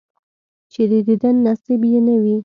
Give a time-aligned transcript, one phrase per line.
[0.71, 2.35] چې د دیدن نصیب یې نه وي،